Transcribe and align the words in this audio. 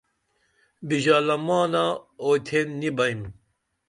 بژالہ 0.87 1.35
مانہ 1.45 1.83
اوئیتھین 2.21 2.67
نی 2.79 2.89
بئیم 2.97 3.21